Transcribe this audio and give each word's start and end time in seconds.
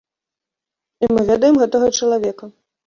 І 1.03 1.11
мы 1.13 1.21
ведаем 1.31 1.63
гэтага 1.65 1.95
чалавека. 1.99 2.55